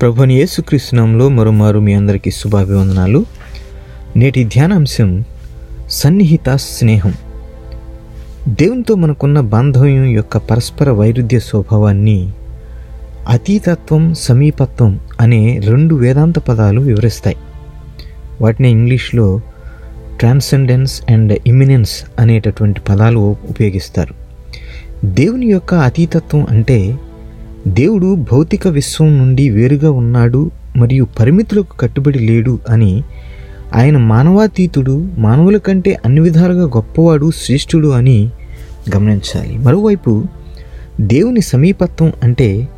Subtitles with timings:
[0.00, 3.24] ప్రభుని యేసుకృష్ణంలో మరోమారు మీ అందరికీ శుభాభివందనాలు.
[4.16, 5.24] నేటి ధ్యానాంశం
[5.90, 7.14] సన్నిహిత స్నేహం.
[8.48, 12.30] దేవునితో మనకున్న బాంధవ్యం యొక్క పరస్పర వైరుధ్య స్వభావాన్ని
[13.28, 17.36] అతీతత్వం సమీపత్వం అనే రెండు వేదాంత పదాలు వివరిస్తాయి.
[18.40, 19.40] వాటిని ఇంగ్లీష్లో
[20.18, 24.14] ట్రాన్సెండెన్స్ అండ్ ఇమినెన్స్ అనేటటువంటి పదాలు ఉపయోగిస్తారు.
[25.04, 26.96] దేవుని యొక్క అతీతత్వం అంటే
[27.68, 33.02] దేవుడు భౌతిక విశ్వం నుండి వేరుగా ఉన్నాడు మరియు పరిమితులకు కట్టుబడి లేడు అని
[33.74, 38.30] ఆయన మానవాతీతుడు మానవుల కంటే అన్ని విధాలుగా గొప్పవాడు శ్రేష్ఠుడు అని
[38.96, 39.58] గమనించాలి.
[39.58, 40.24] మరోవైపు
[41.00, 42.68] దేవుని సమీపత్వం అంటే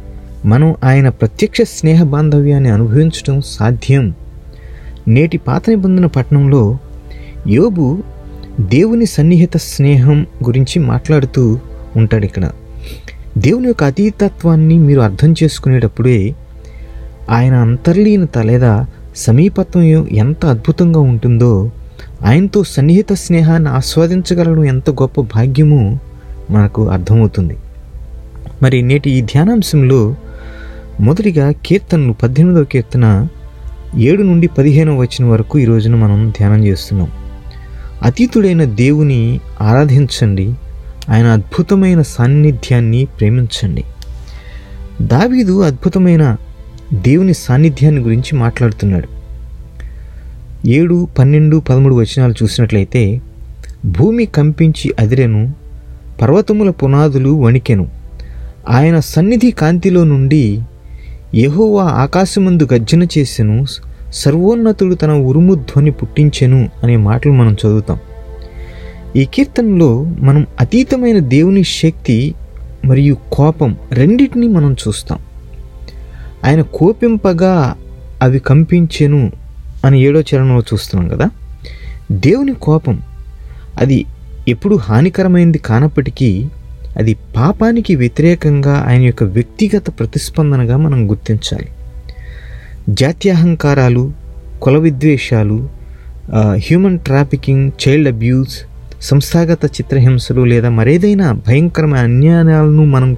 [0.45, 4.15] మనం ఆయన ప్రత్యక్ష స్నేహ బాంధవ్యాన్ని అనుభవించడం సాధ్యం.
[5.09, 6.79] నేటి పాత నిబంధన పట్టణంలో
[7.49, 7.99] యోబు
[8.61, 11.59] దేవుని సన్నిహిత స్నేహం గురించి మాట్లాడుతూ
[11.97, 12.51] ఉంటాడు ఇక్కడ.
[13.39, 16.35] దేవుని యొక్క అతీతత్వాన్ని మీరు అర్థం చేసుకునేటప్పుడే
[17.31, 18.87] ఆయన అంతర్లీనత లేదా
[19.17, 21.71] సమీపత్వం ఎంత అద్భుతంగా ఉంటుందో
[22.23, 25.99] ఆయనతో సన్నిహిత స్నేహాన్ని ఆస్వాదించగలడం ఎంత గొప్ప భాగ్యమో
[26.51, 27.57] మనకు అర్థమవుతుంది.
[28.63, 30.15] మరి నేటి ఈ ధ్యానాంశంలో
[31.01, 33.29] మొదటిగా కీర్తనలు పద్దెనిమిదవ కీర్తన
[33.97, 37.09] ఏడు నుండి పదిహేనవ వచ్చిన వరకు ఈ రోజున మనం ధ్యానం చేస్తున్నాం.
[38.03, 40.55] అతీతుడైన దేవుని ఆరాధించండి
[41.11, 43.85] ఆయన అద్భుతమైన సాన్నిధ్యాన్ని ప్రేమించండి.
[45.03, 46.37] దావీదు అద్భుతమైన
[46.93, 49.09] దేవుని సాన్నిధ్యాన్ని గురించి మాట్లాడుతున్నాడు.
[50.69, 53.21] ఏడు పన్నెండు పదమూడు వచనాలు చూసినట్లయితే
[53.87, 55.53] భూమి కంపించి అదిరెను
[56.23, 57.89] పర్వతముల పునాదులు వణికెను.
[58.71, 60.63] ఆయన సన్నిధి కాంతిలో నుండి
[61.35, 63.67] యహోవా ఆకాశమందు గర్జన చేసెను
[64.15, 67.99] సర్వోన్నతుడు తన ఉరుము ధ్వని పుట్టించెను అనే మాటలు మనం చదువుతాం.
[69.17, 72.35] ఈ కీర్తనలో మనం అతీతమైన దేవుని శక్తి
[72.85, 75.19] మరియు కోపం రెండింటినీ మనం చూస్తాం.
[76.45, 77.75] ఆయన కోపింపగా
[78.23, 79.33] అవి కంపించెను
[79.85, 81.31] అని ఏడో చరణంలో చూస్తున్నాం కదా?
[82.13, 83.03] దేవుని కోపం
[83.79, 84.05] అది
[84.49, 86.49] ఎప్పుడు హానికరమైనది కానప్పటికీ
[86.97, 91.69] అది పాపానికి వ్యతిరేకంగా ఆయన యొక్క వ్యక్తిగత ప్రతిస్పందనగా మనం గుర్తించాలి.
[92.89, 94.13] జాత్యహంకారాలు
[94.63, 95.69] కుల విద్వేషాలు
[96.55, 98.61] హ్యూమన్ ట్రాఫికింగ్ చైల్డ్ అబ్యూస్
[99.03, 103.17] సంస్థాగత చిత్రహింసలు లేదా మరేదైనా భయంకరమైన అన్యాయాలను మనం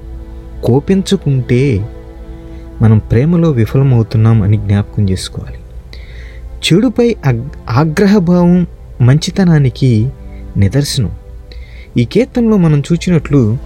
[0.64, 1.88] కోపించుకుంటే
[2.82, 5.58] మనం ప్రేమలో విఫలమవుతున్నాం అని జ్ఞాపకం చేసుకోవాలి.
[6.64, 7.16] చెడుపై
[7.70, 8.66] ఆగ్రహభావం
[9.00, 10.08] మంచితనానికి
[10.56, 11.10] నిదర్శనం.
[11.96, 13.58] ఈ కీర్తనలో మనం చూచినట్లు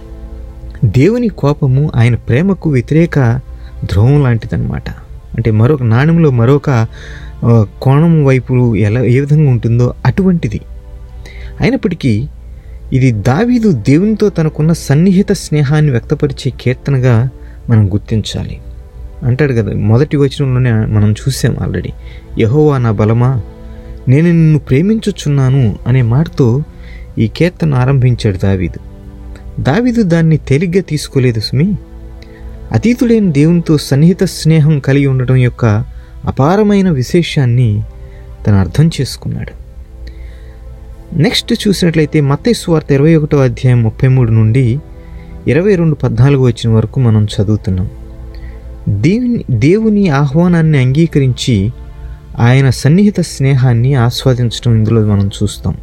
[0.85, 3.39] దేవుని కోపము ఆయన ప్రేమకు వ్యతిరేక
[3.85, 4.89] ధ్రువం లాంటిదన్నమాట.
[5.35, 6.87] అంటే మరొక నాణ్యంలో మరొక
[7.81, 10.59] కోణం వైపు ఎలా ఏ విధంగా ఉంటుందో అటువంటిది.
[11.61, 12.27] అయినప్పటికీ
[12.93, 17.29] ఇది దావీదు దేవునితో తనకున్న సన్నిహిత స్నేహాన్ని వ్యక్తపరిచే కీర్తనగా
[17.69, 18.59] మనం గుర్తించాలి.
[19.23, 21.89] అంటాడు కదా మొదటి వచనంలోనే మనం చూసాం ఆల్రెడీ
[22.39, 23.41] యహోవా నా బలమా
[24.07, 26.63] నేను నిన్ను ప్రేమించుచున్నాను అనే మాటతో
[27.17, 28.79] ఈ కీర్తన ఆరంభించాడు దావీదు.
[29.61, 31.73] దావీదు దాన్ని తేలిగ్గా తీసుకోలేదు సుమి.
[32.71, 35.65] అతీతుడైన దేవునితో సన్నిహిత స్నేహం కలిగి ఉండడం యొక్క
[36.25, 37.83] అపారమైన విశేషాన్ని
[38.47, 39.68] తను అర్థం చేసుకున్నాడు.
[41.13, 44.79] నెక్స్ట్ చూసినట్లయితే మత్తయి వార్త ఇరవై ఒకటో అధ్యాయం ముప్పై మూడు నుండి
[45.47, 47.89] ఇరవై రెండు పద్నాలుగు వచ్చిన వరకు మనం చదువుతున్నాం.
[48.89, 51.71] దేవుని దేవుని ఆహ్వానాన్ని అంగీకరించి
[52.39, 55.77] ఆయన సన్నిహిత స్నేహాన్ని ఆస్వాదించడం ఇందులో మనం చూస్తాం.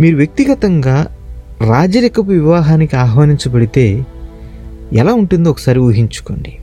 [0.00, 1.06] మీరు వ్యక్తిగతంగా
[1.68, 4.06] రాజరికపు వివాహానికి ఆహ్వానించబడితే
[4.92, 6.56] ఎలా ఉంటుందో ఒకసారి ఊహించుకోండి.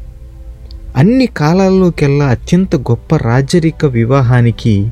[0.97, 4.87] అన్ని కాలాల్లోకెల్లా అత్యంత గొప్ప రాజరిక వివాహానికి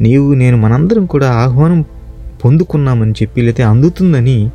[0.00, 1.84] నీవు నేను మనందరం కూడా ఆహ్వానం
[2.44, 4.50] పొందుకున్నామని చెప్పి లేతే అందుతుందని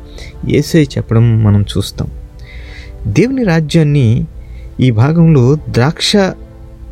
[0.48, 2.08] ఏసై చెప్పడం మనం చూస్తాం.
[3.06, 4.24] దేవుని రాజ్యాన్ని
[4.80, 6.12] ఈ భాగంలో ద్రాక్ష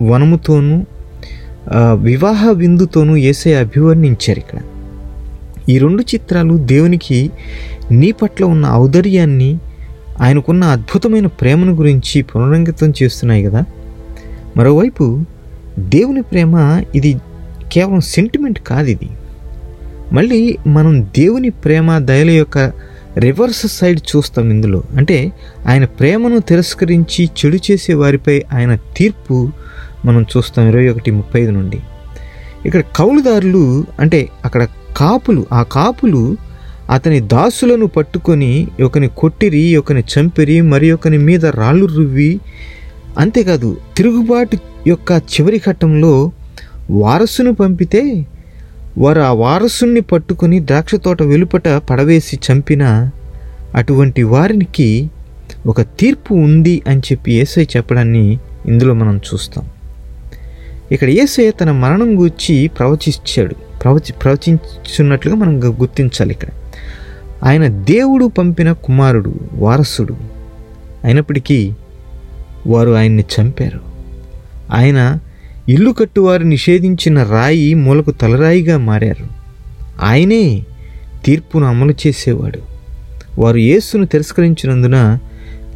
[0.03, 0.85] వనముతోనూ
[1.93, 4.59] వివాహ విందుతోనూ ఏసై అభివర్ణించారు ఇక్కడ.
[5.69, 7.31] ఈ రెండు చిత్రాలు దేవునికి
[7.91, 9.59] నీ పట్ల ఉన్న ఔదర్యాన్ని
[10.21, 13.65] ఆయనకున్న అద్భుతమైన ప్రేమను గురించి పునరంకితం చేస్తున్నాయి కదా.
[14.57, 15.21] మరోవైపు
[15.79, 17.17] దేవుని ప్రేమ ఇది
[17.75, 19.09] కేవలం సెంటిమెంట్ కాదు ఇది.
[20.13, 22.73] మళ్ళీ మనం దేవుని ప్రేమ దయల యొక్క
[23.19, 24.83] రివర్స్ సైడ్ చూస్తాం ఇందులో.
[24.97, 25.33] అంటే
[25.67, 29.51] ఆయన ప్రేమను తిరస్కరించి చెడు చేసే వారిపై ఆయన తీర్పు
[30.05, 31.81] మనం చూస్తాం ఇరవై ఒకటి ముప్పై ఐదు నుండి.
[32.67, 34.67] ఇక్కడ కౌలుదారులు అంటే అక్కడ
[34.97, 36.37] కాపులు ఆ కాపులు
[36.91, 42.41] అతని దాసులను పట్టుకొని ఒకని కొట్టిరి ఒకని చంపిరి మరి ఒకని మీద రాళ్ళు రువ్వి
[43.19, 46.33] అంతేకాదు తిరుగుబాటు యొక్క చివరి ఘట్టంలో
[46.91, 48.27] వారసును పంపితే
[48.99, 53.11] వారు ఆ వారసుని పట్టుకుని ద్రాక్ష తోట వెలుపట పడవేసి చంపిన
[53.75, 55.11] అటువంటి వారికి
[55.67, 59.69] ఒక తీర్పు ఉంది అని చెప్పి ఏసై చెప్పడాన్ని ఇందులో మనం చూస్తాం.
[60.93, 63.55] ఇక్కడ ఏసై తన మరణం గూర్చి ప్రవచించాడు.
[63.55, 66.49] ప్రవచి ప్రవచించున్నట్లుగా మనం గుర్తించాలి ఇక్కడ.
[67.43, 70.17] ఆయన దేవుడు పంపిన కుమారుడు వారసుడు
[71.05, 71.73] అయినప్పటికీ
[72.67, 73.81] వారు ఆయన్ని చంపారు.
[74.73, 75.19] ఆయన
[75.69, 79.27] ఇల్లు కట్టువారు నిషేధించిన రాయి మూలకు తలరాయిగా మారారు.
[80.03, 80.65] ఆయనే
[81.25, 82.59] తీర్పును అమలు చేసేవాడు.
[83.41, 85.19] వారు యేసును తిరస్కరించినందున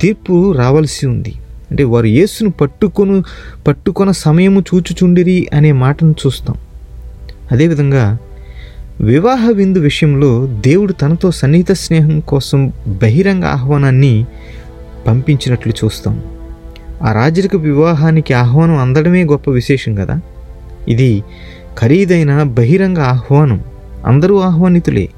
[0.01, 1.33] తీర్పు రావాల్సి ఉంది.
[1.71, 3.23] అంటే వారు యేసును పట్టుకొను
[3.67, 6.57] పట్టుకొన సమయము చూచుచుండిరి అనే మాటను చూస్తాం.
[7.53, 8.19] అదేవిధంగా
[9.01, 14.27] వివాహ విందు విషయంలో దేవుడు తనతో సన్నిహిత స్నేహం కోసం బహిరంగ ఆహ్వానాన్ని
[15.07, 16.38] పంపించినట్లు చూస్తాం.
[17.03, 20.21] ఆ రాజరిక వివాహానికి ఆహ్వానం అందడమే గొప్ప విశేషం కదా?
[20.89, 21.25] ఇది
[21.79, 23.65] ఖరీదైన బహిరంగ ఆహ్వానం.
[24.07, 25.09] అందరూ ఆహ్వానితులే.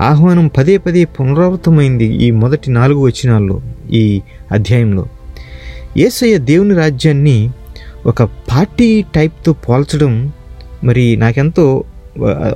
[0.00, 3.60] ఆహ్వానం పదే పదే పునరావృతమైంది ఈ మొదటి నాలుగు వచనాల్లో
[3.90, 4.20] ఈ
[4.52, 5.06] అధ్యాయంలో.
[5.96, 7.50] ఏసయ్య దేవుని రాజ్యాన్ని
[8.06, 10.32] ఒక పార్టీ టైప్తో పోల్చడం
[10.84, 11.84] మరి నాకెంతో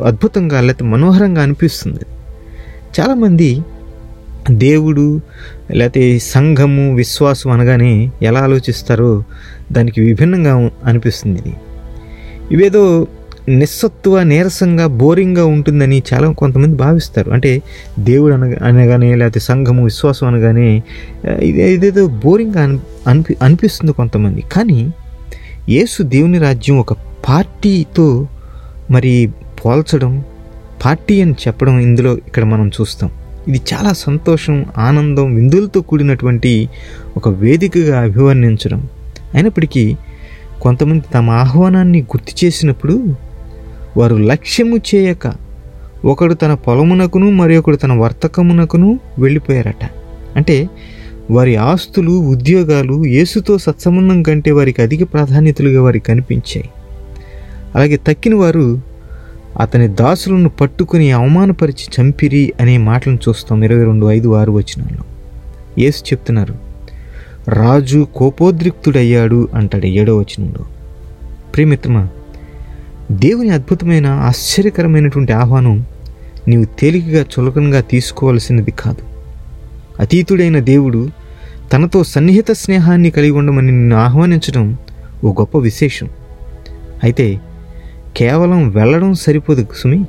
[0.04, 2.00] అద్భుతంగా లేకపోతే మనోహరంగా అనిపిస్తుంది.
[3.00, 3.62] చాలామంది
[4.50, 5.20] దేవుడు
[5.70, 9.24] లేకపోతే సంఘము విశ్వాసం అనగానే ఎలా ఆలోచిస్తారో
[9.72, 11.38] దానికి విభిన్నంగా అనిపిస్తుంది.
[11.38, 11.54] ఇది
[12.50, 13.06] ఇవేదో
[13.48, 17.30] నిస్సత్తువ నీరసంగా బోరింగ్గా ఉంటుందని చాలా కొంతమంది భావిస్తారు.
[17.30, 17.62] అంటే
[17.98, 20.82] దేవుడు అనగా అనగానే లేకపోతే సంఘము విశ్వాసం అనగానే
[21.40, 24.44] ఇది ఇదేదో బోరింగ్గా అని అనిపి అనిపిస్తుంది కొంతమంది.
[24.52, 24.90] కానీ
[25.68, 26.92] యేసు దేవుని రాజ్యం ఒక
[27.28, 28.28] పార్టీతో
[28.90, 29.30] మరి
[29.64, 30.24] పోల్చడం
[30.84, 33.10] పార్టీ అని చెప్పడం ఇందులో ఇక్కడ మనం చూస్తాం.
[33.48, 36.68] ఇది చాలా సంతోషం ఆనందం విందులతో కూడినటువంటి
[37.16, 38.88] ఒక వేదికగా అభివర్ణించడం.
[39.34, 39.96] అయినప్పటికీ
[40.62, 43.16] కొంతమంది తమ ఆహ్వానాన్ని గుర్తు చేసినప్పుడు
[43.96, 45.32] వారు లక్ష్యము చేయక
[46.04, 49.90] ఒకడు తన పొలమునకును మరి ఒకడు తన వర్తకమునకును వెళ్ళిపోయారట.
[50.36, 50.68] అంటే
[51.30, 56.70] వారి ఆస్తులు ఉద్యోగాలు యేసుతో సత్సంబంధం కంటే వారికి అధిక ప్రాధాన్యతలుగా వారికి కనిపించాయి.
[57.74, 58.93] అలాగే తక్కిన వారు
[59.60, 65.04] అతని దాసులను పట్టుకుని అవమానపరిచి చంపిరి అనే మాటలను చూస్తాం ఇరవై రెండు ఐదు ఆరు వచనాల్లో.
[65.78, 66.54] ఏసు చెప్తున్నారు
[67.48, 70.64] రాజు కోపోద్రిక్తుడయ్యాడు అంటాడు ఏడో వచనంలో.
[71.54, 72.08] ప్రేమిత్రమా
[73.12, 75.86] దేవుని అద్భుతమైన ఆశ్చర్యకరమైనటువంటి ఆహ్వానం
[76.48, 79.02] నీవు తేలికగా చులకనగా తీసుకోవాల్సినది కాదు.
[80.00, 81.08] అతీతుడైన దేవుడు
[81.72, 84.76] తనతో సన్నిహిత స్నేహాన్ని కలిగి ఉండమని నిన్ను ఆహ్వానించడం
[85.24, 86.08] ఓ గొప్ప విశేషం.
[87.02, 87.40] అయితే
[88.16, 90.04] కేవలం వెళ్ళడం సరిపోదు సుమి.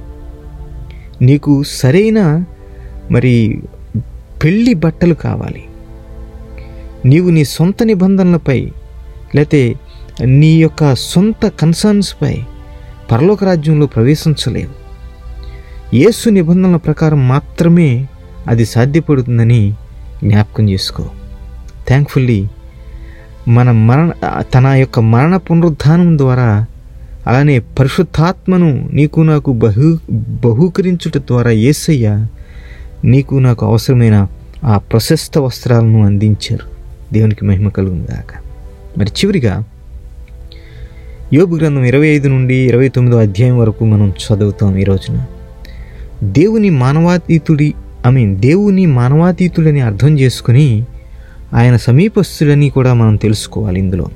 [1.22, 2.44] నీకు సరైన
[3.12, 3.62] మరి
[4.44, 5.64] పెళ్ళి బట్టలు కావాలి.
[7.06, 8.72] నీవు నీ సొంత నిబంధనలపై
[9.36, 9.76] లేతే
[10.24, 12.38] నీ యొక్క సొంత కన్సర్న్స్పై
[13.12, 14.86] పరలోక రాజ్యంలో ప్రవేశించలేవు.
[15.96, 18.08] యేసు నిబంధనల ప్రకారం మాత్రమే
[18.48, 19.74] అది సాధ్యపడుతుందని
[20.24, 21.10] జ్ఞాపకం చేసుకో.
[21.88, 22.48] థ్యాంక్ఫుల్లీ
[23.48, 24.12] మన మరణ
[24.54, 26.66] తన యొక్క మరణ పునరుద్ధానం ద్వారా
[27.28, 32.28] అలానే పరిశుద్ధాత్మను నీకు నాకు బహు బహూకరించుట ద్వారా యేసయ్య
[33.04, 34.28] నీకు నాకు అవసరమైన
[34.64, 36.76] ఆ ప్రశస్త వస్త్రాలను అందించారు.
[37.14, 38.08] దేవునికి మహిమ కలుగును
[39.00, 39.64] మరి చివరిగా
[41.34, 45.26] యోగు గ్రంథం ఇరవై ఐదు నుండి ఇరవై తొమ్మిదో అధ్యాయం వరకు మనం చదువుతాం ఈ రోజున.
[46.24, 47.74] దేవుని మానవాతీతుడి
[48.08, 50.86] ఐ మీన్ దేవుని మానవాతీతుడని అర్థం చేసుకుని
[51.54, 54.08] ఆయన సమీపస్తులని కూడా మనం తెలుసుకోవాలి ఇందులో.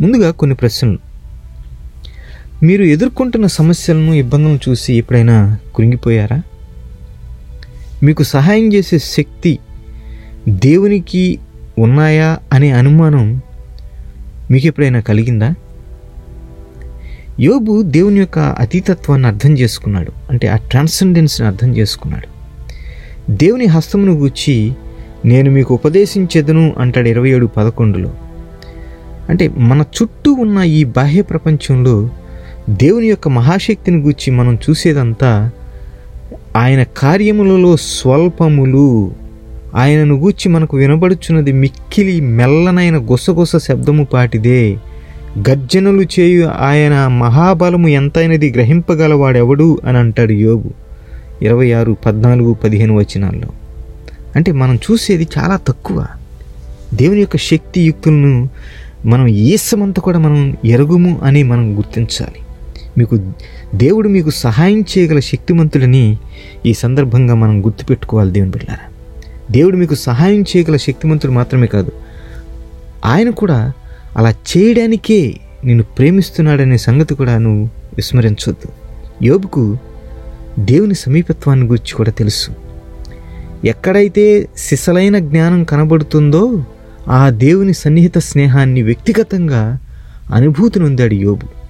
[0.00, 1.13] ముందుగా కొన్ని ప్రశ్నలు.
[2.64, 6.42] మీరు ఎదుర్కొంటున్న సమస్యలను ఇబ్బందులను చూసి ఎప్పుడైనా కృంగిపోయారా?
[8.02, 9.58] మీకు సహాయం చేసే శక్తి
[10.48, 11.38] దేవునికి
[11.78, 13.40] ఉన్నాయా అనే అనుమానం
[14.50, 15.54] మీకు ఎప్పుడైనా కలిగిందా?
[17.40, 20.12] యోబు దేవుని యొక్క అతీతత్వాన్ని అర్థం చేసుకున్నాడు.
[20.30, 22.28] అంటే ఆ ట్రాన్సెండెన్స్ని అర్థం చేసుకున్నాడు.
[23.30, 24.72] దేవుని హస్తమును గూర్చి
[25.24, 28.14] నేను మీకు ఉపదేశించేదను అంటాడు ఇరవై ఏడు పదకొండులో.
[29.28, 32.10] అంటే మన చుట్టూ ఉన్న ఈ బాహ్య ప్రపంచంలో
[32.70, 35.50] దేవుని యొక్క మహాశక్తిని గూర్చి మనం చూసేదంతా
[36.56, 39.12] ఆయన కార్యములలో స్వల్పములు.
[39.74, 44.76] ఆయనను గూర్చి మనకు వినబడుచున్నది మిక్కిలి మెల్లనైన గుసగుస శబ్దము పాటిదే.
[45.48, 50.70] గర్జనలు చేయు ఆయన మహాబలము ఎంతైనది గ్రహింపగలవాడెవడు అని అంటాడు యోగు
[51.42, 53.48] ఇరవై ఆరు పద్నాలుగు పదిహేను వచనాల్లో.
[54.36, 56.06] అంటే మనం చూసేది చాలా తక్కువ.
[56.94, 58.48] దేవుని యొక్క శక్తి యుక్తులను
[59.06, 62.43] మనం ఏసమంతా కూడా మనం ఎరుగుము అని మనం గుర్తించాలి.
[62.98, 63.32] మీకు
[63.74, 66.18] దేవుడు మీకు సహాయం చేయగల శక్తిమంతులని
[66.66, 68.92] ఈ సందర్భంగా మనం గుర్తుపెట్టుకోవాలి దేవుని బిడ్డారా
[69.50, 71.92] దేవుడు మీకు సహాయం చేయగల శక్తిమంతుడు మాత్రమే కాదు
[73.04, 73.72] ఆయన కూడా
[74.16, 78.68] అలా చేయడానికే నిన్ను ప్రేమిస్తున్నాడనే సంగతి కూడా నువ్వు విస్మరించవద్దు
[79.24, 79.78] యోబుకు
[80.58, 82.50] దేవుని సమీపత్వాన్ని గురించి కూడా తెలుసు.
[83.64, 86.64] ఎక్కడైతే సిసలైన జ్ఞానం కనబడుతుందో
[87.08, 89.78] ఆ దేవుని సన్నిహిత స్నేహాన్ని వ్యక్తిగతంగా
[90.34, 91.63] అనుభూతి నొందాడు యోబు.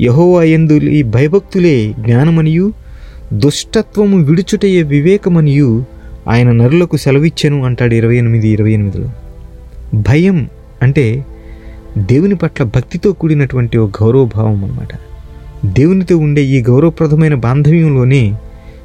[0.00, 2.72] యహోవాయందు ఈ భయభక్తులే జ్ఞానమనియు
[3.32, 5.84] దుష్టత్వము విడుచుటయే వివేకమనియు
[6.28, 9.10] ఆయన నరులకు సెలవిచ్చెను అంటాడు ఇరవై ఎనిమిది ఇరవై ఎనిమిదిలో.
[9.94, 10.48] భయం
[10.82, 11.24] అంటే
[11.98, 14.88] దేవుని పట్ల భక్తితో కూడినటువంటి ఒక గౌరవభావం అన్నమాట
[15.66, 18.34] దేవునితో ఉండే ఈ గౌరవప్రదమైన బాంధవ్యంలోనే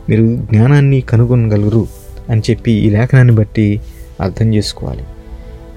[0.10, 1.88] మీరు జ్ఞానాన్ని కనుగొనగలరు
[2.30, 3.80] అని చెప్పి ఈ లేఖనాన్ని బట్టి
[4.22, 5.04] అర్థం చేసుకోవాలి.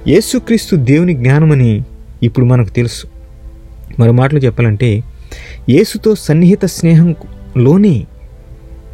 [0.09, 1.83] యేసుక్రీస్తు దేవుని జ్ఞానమని
[2.23, 3.07] ఇప్పుడు మనకు తెలుసు.
[3.99, 5.03] మరో మాటలు చెప్పాలంటే
[5.71, 8.07] యేసుతో సన్నిహిత స్నేహంలోనే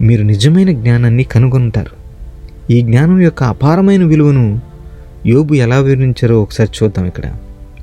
[0.00, 2.04] మీరు నిజమైన జ్ఞానాన్ని కనుగొంటారు.
[2.72, 4.60] ఈ జ్ఞానం యొక్క అపారమైన విలువను
[5.26, 7.22] యోబు ఎలా వివరించారో ఒకసారి చూద్దాం ఇక్కడ.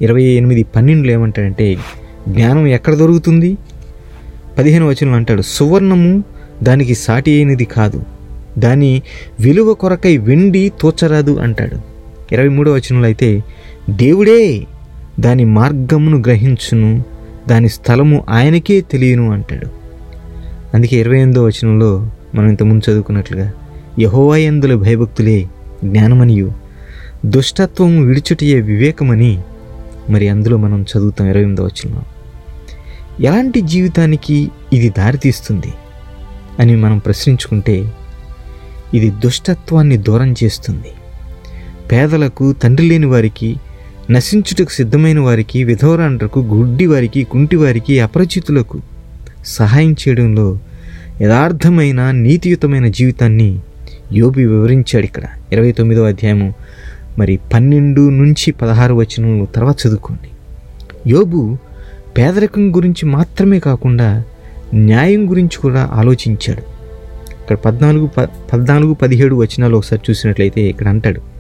[0.01, 1.77] ఇరవై ఎనిమిది పన్నెండులో ఏమంటాడంటే
[2.29, 3.58] జ్ఞానం ఎక్కడ దొరుకుతుంది?
[4.58, 6.24] పదిహేను వచనంలో అంటాడు సువర్ణము
[6.63, 8.03] దానికి సాటి అయినది కాదు.
[8.58, 9.01] దాని
[9.39, 11.77] విలువ కొరకై వెండి తోచరాదు అంటాడు.
[12.34, 13.43] ఇరవై మూడో వచనంలో అయితే
[13.89, 14.62] దేవుడే
[15.20, 17.03] దాని మార్గమును గ్రహించును
[17.48, 19.67] దాని స్థలము ఆయనకే తెలియను అంటాడు.
[20.74, 23.51] అందుకే ఇరవై ఎనిమిదో వచనంలో మనం ఇంతకుముందు చదువుకున్నట్లుగా
[24.00, 25.50] యహోవాయందుల భయభక్తులే
[25.83, 26.53] జ్ఞానమనియు
[27.25, 29.39] దుష్టత్వము విడిచుటయే వివేకమని
[30.10, 32.01] మరి అందులో మనం చదువుతాం ఇరవై ఎనిమిదో వచనంలో.
[33.19, 35.74] ఎలాంటి జీవితానికి ఇది దారితీస్తుంది
[36.60, 37.91] అని మనం ప్రశ్నించుకుంటే
[38.93, 40.91] ఇది దుష్టత్వాన్ని దూరం చేస్తుంది.
[41.91, 43.55] పేదలకు తండ్రి లేని వారికి
[44.11, 48.81] నశించుటకు సిద్ధమైన వారికి విధవరాండ్రకు గుడ్డి వారికి కుంటి వారికి అపరిచితులకు
[49.45, 50.59] సహాయం చేయడంలో
[51.21, 53.59] యథార్థమైన నీతియుతమైన జీవితాన్ని
[54.13, 55.23] యోబి వివరించాడు ఇక్కడ.
[55.51, 56.53] ఇరవై తొమ్మిదో అధ్యాయము.
[57.19, 60.29] మరి పన్నెండు నుంచి పదహారు వచనంలో తర్వాత చదువుకోండి.
[61.09, 61.57] యోబు
[62.17, 64.23] పేదరికం గురించి మాత్రమే కాకుండా
[64.73, 66.61] న్యాయం గురించి కూడా ఆలోచించాడు.
[67.41, 68.21] ఇక్కడ పద్నాలుగు ప
[68.53, 71.30] పద్నాలుగు పదిహేడు వచనాలు ఒకసారి చూసినట్లయితే ఇక్కడ అంటాడు.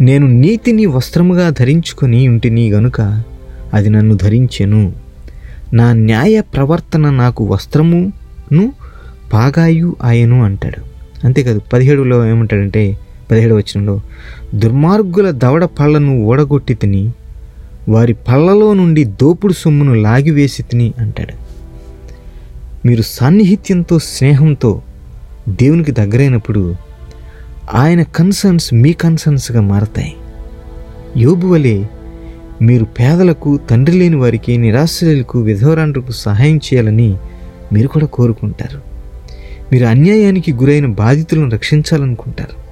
[0.00, 3.22] నేను నీతిని వస్త్రముగా ధరించుకొని ఉంటిని గనుక
[3.74, 4.92] అది నన్ను ధరించెను.
[5.72, 8.72] నా న్యాయ ప్రవర్తన నాకు వస్త్రమును
[9.32, 10.94] పాగాయు ఆయను అంటాడు.
[11.26, 12.98] అంతేకాదు పదిహేడులో ఏమంటాడంటే
[13.30, 14.00] పదిహేడు వచనంలో
[14.54, 17.12] దుర్మార్గుల దవడ పళ్ళను ఓడగొట్టి తిని
[17.88, 21.44] వారి పళ్ళలో నుండి దోపుడు సొమ్మును లాగివేసి తిని అంటాడు.
[22.86, 24.82] మీరు సాన్నిహిత్యంతో స్నేహంతో
[25.48, 26.74] దేవునికి దగ్గరైనప్పుడు
[27.72, 30.14] ఆయన కన్సర్న్స్ మీ కన్సర్న్స్గా మారతాయి.
[31.16, 31.84] యోబు వలె
[32.62, 37.16] మీరు పేదలకు తండ్రి లేని వారికి నిరాశ్రయులకు విధవరాండ్రకు సహాయం చేయాలని
[37.72, 38.80] మీరు కూడా కోరుకుంటారు.
[39.72, 42.64] మీరు అన్యాయానికి గురైన బాధితులను రక్షించాలనుకుంటారు.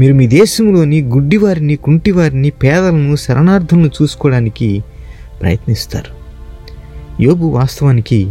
[0.00, 4.84] మీరు మీ దేశంలోని గుడ్డివారిని కుంటివారిని పేదలను శరణార్థులను చూసుకోవడానికి
[5.40, 6.24] ప్రయత్నిస్తారు.
[7.22, 8.30] యోబు వాస్తవానికి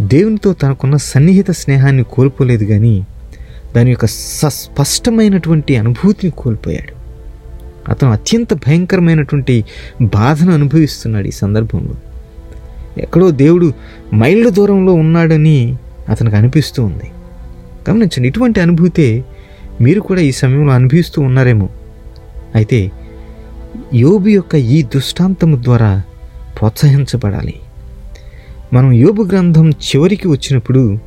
[0.00, 3.06] దేవునితో తనకున్న సన్నిహిత స్నేహాన్ని కోల్పోలేదు కానీ
[3.76, 6.96] దాని యొక్క స స్పష్టమైనటువంటి అనుభూతిని కోల్పోయాడు.
[7.90, 9.64] అతను అత్యంత భయంకరమైనటువంటి
[10.02, 11.94] బాధను అనుభవిస్తున్నాడు ఈ సందర్భంలో.
[12.98, 13.72] ఎక్కడో దేవుడు
[14.14, 15.76] మైళ్ళ దూరంలో ఉన్నాడని
[16.08, 17.10] అతనికి అనిపిస్తూ ఉంది.
[17.90, 19.24] గమనించండి ఇటువంటి అనుభూతే
[19.80, 21.68] మీరు కూడా ఈ సమయంలో అనుభవిస్తూ ఉన్నారేమో.
[22.54, 22.90] అయితే
[23.94, 26.02] యోబు యొక్క ఈ దృష్టాంతము ద్వారా
[26.58, 27.54] ప్రోత్సహించబడాలి.
[28.72, 30.98] మనం యోబు గ్రంథం చివరికి వచ్చినప్పుడు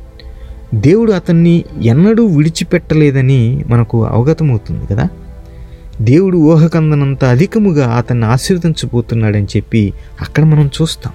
[0.74, 5.08] దేవుడు అతన్ని ఎన్నడూ విడిచిపెట్టలేదని మనకు అవగతమవుతుంది కదా?
[6.00, 11.12] దేవుడు ఊహకందనంత అధికముగా అతన్ని ఆశీర్వదించబోతున్నాడని చెప్పి అక్కడ మనం చూస్తాం.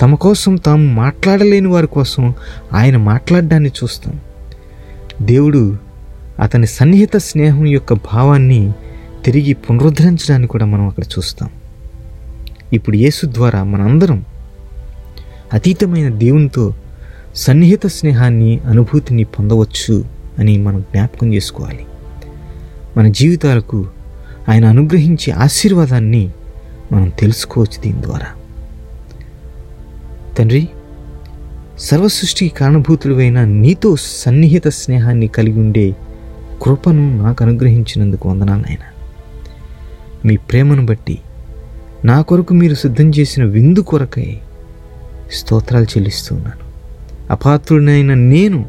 [0.00, 2.34] తమ కోసం తాము మాట్లాడలేని వారి కోసం
[2.72, 4.20] ఆయన మాట్లాడడాన్ని చూస్తాం.
[5.22, 5.76] దేవుడు
[6.40, 8.72] అతని సన్నిహిత స్నేహం యొక్క భావాన్ని
[9.24, 11.48] తిరిగి పునరుద్ధరించడాన్ని కూడా మనం అక్కడ చూస్తాం.
[12.72, 14.24] ఇప్పుడు యేసు ద్వారా మనందరం
[15.52, 16.74] అతీతమైన దేవునితో
[17.34, 20.04] సన్నిహిత స్నేహాన్ని అనుభూతిని పొందవచ్చు
[20.38, 21.86] అని మనం జ్ఞాపకం చేసుకోవాలి.
[22.96, 23.86] మన జీవితాలకు
[24.48, 26.30] ఆయన అనుగ్రహించే ఆశీర్వాదాన్ని
[26.92, 28.26] మనం తెలుసుకోవచ్చు దీని ద్వారా.
[30.38, 30.68] తండ్రి
[31.78, 35.96] సర్వసృష్టికి కారణభూతుడువైన నీతో సన్నిహిత స్నేహాన్ని కలిగి ఉండే
[36.62, 38.84] కృపను నాకు అనుగ్రహించినందుకు వందనాలు నాయన.
[40.24, 41.18] మీ ప్రేమను బట్టి
[42.04, 44.38] నా కొరకు మీరు సిద్ధం చేసిన విందు కొరకై
[45.32, 46.71] స్తోత్రాలు చెల్లిస్తున్నాను
[47.32, 48.64] అపాత్రుడైన నేను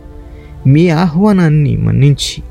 [0.67, 2.43] మీ ఆహ్వానాన్ని మన్నించి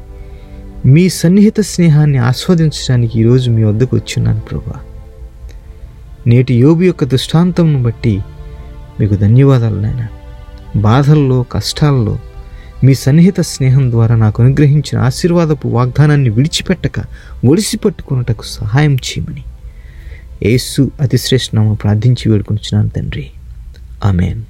[0.87, 4.81] మీ సన్నిహిత స్నేహాన్ని ఆస్వాదించడానికి ఈరోజు మీ వద్దకు వచ్చున్నాను ప్రభా.
[6.27, 8.21] నేటి యోబు యొక్క దృష్టాంతంను బట్టి
[9.01, 10.07] మీకు ధన్యవాదాలు నాయన.
[10.77, 12.19] బాధల్లో కష్టాల్లో
[12.85, 17.05] మీ సన్నిహిత స్నేహం ద్వారా నాకు అనుగ్రహించిన ఆశీర్వాదపు వాగ్దానాన్ని విడిచిపెట్టక
[17.45, 19.43] ఒడిసి పట్టుకున్నటకు సహాయం చేయమని
[20.43, 23.31] యేసు అతిశ్రేష్ఠనామ ప్రార్థించి వేడుకుంటున్నాను తండ్రి.
[24.05, 24.43] ఆమెన్.